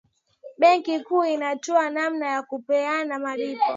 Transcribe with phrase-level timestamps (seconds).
[0.59, 3.63] benki kuu inatoa namna ya Kupeana malipo